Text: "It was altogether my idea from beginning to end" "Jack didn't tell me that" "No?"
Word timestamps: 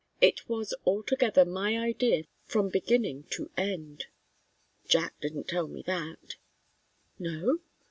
"It 0.19 0.49
was 0.49 0.73
altogether 0.83 1.45
my 1.45 1.77
idea 1.77 2.23
from 2.45 2.69
beginning 2.69 3.25
to 3.33 3.51
end" 3.55 4.07
"Jack 4.87 5.19
didn't 5.21 5.47
tell 5.47 5.67
me 5.67 5.83
that" 5.83 6.37
"No?" 7.19 7.59